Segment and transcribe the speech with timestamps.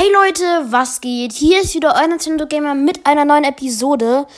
[0.00, 1.32] Hey Leute, was geht?
[1.32, 4.28] Hier ist wieder euer Nintendo Gamer mit einer neuen Episode.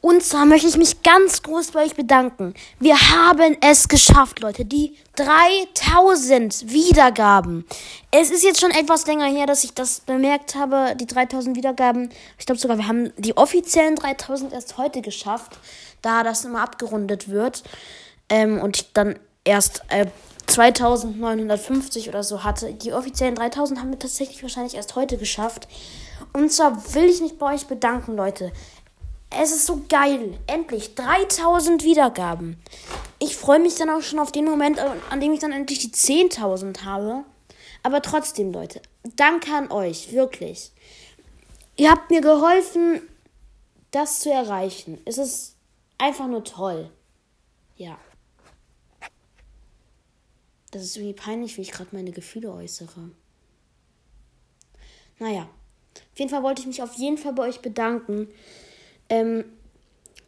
[0.00, 2.54] Und zwar möchte ich mich ganz groß bei euch bedanken.
[2.78, 4.64] Wir haben es geschafft, Leute.
[4.64, 7.66] Die 3000 Wiedergaben.
[8.12, 12.10] Es ist jetzt schon etwas länger her, dass ich das bemerkt habe, die 3000 Wiedergaben.
[12.38, 15.58] Ich glaube sogar, wir haben die offiziellen 3000 erst heute geschafft,
[16.02, 17.64] da das immer abgerundet wird.
[18.28, 20.06] Ähm, und ich dann erst äh,
[20.50, 22.74] 2950 oder so hatte.
[22.74, 25.68] Die offiziellen 3000 haben wir tatsächlich wahrscheinlich erst heute geschafft.
[26.32, 28.52] Und zwar will ich mich bei euch bedanken, Leute.
[29.30, 30.38] Es ist so geil.
[30.46, 32.60] Endlich 3000 Wiedergaben.
[33.20, 35.92] Ich freue mich dann auch schon auf den Moment, an dem ich dann endlich die
[35.92, 37.24] 10.000 habe.
[37.82, 38.82] Aber trotzdem, Leute,
[39.16, 40.72] danke an euch, wirklich.
[41.76, 43.00] Ihr habt mir geholfen,
[43.90, 45.00] das zu erreichen.
[45.04, 45.54] Es ist
[45.98, 46.90] einfach nur toll.
[47.76, 47.96] Ja.
[50.70, 53.10] Das ist irgendwie peinlich, wie ich gerade meine Gefühle äußere.
[55.18, 55.48] Naja,
[56.12, 58.28] auf jeden Fall wollte ich mich auf jeden Fall bei euch bedanken.
[59.08, 59.44] Ähm,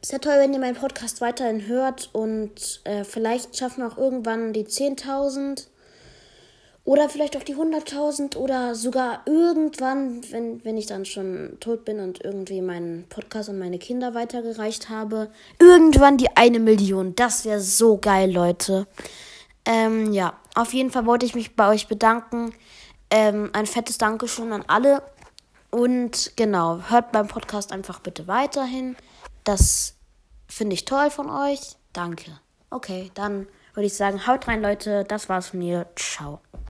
[0.03, 3.97] es wäre toll, wenn ihr meinen Podcast weiterhin hört und äh, vielleicht schaffen wir auch
[3.97, 5.69] irgendwann die 10.000
[6.85, 12.01] oder vielleicht auch die 100.000 oder sogar irgendwann, wenn, wenn ich dann schon tot bin
[12.01, 17.15] und irgendwie meinen Podcast an meine Kinder weitergereicht habe, irgendwann die eine Million.
[17.15, 18.89] Das wäre so geil, Leute.
[19.65, 22.53] Ähm, ja, auf jeden Fall wollte ich mich bei euch bedanken.
[23.11, 25.03] Ähm, ein fettes Dankeschön an alle.
[25.71, 28.97] Und genau, hört beim Podcast einfach bitte weiterhin.
[29.45, 29.95] Das
[30.49, 31.77] finde ich toll von euch.
[31.93, 32.41] Danke.
[32.71, 35.05] Okay, dann würde ich sagen, haut rein, Leute.
[35.05, 35.87] Das war's von mir.
[35.97, 36.41] Ciao.